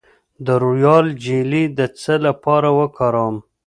د 0.45 0.47
رویال 0.63 1.07
جیلی 1.23 1.63
د 1.77 1.79
څه 1.99 2.13
لپاره 2.25 2.69
وکاروم؟ 2.79 3.35